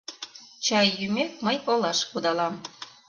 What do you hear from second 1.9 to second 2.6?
кудалам.